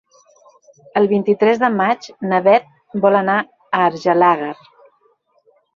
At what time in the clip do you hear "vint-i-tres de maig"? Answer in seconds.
1.11-2.09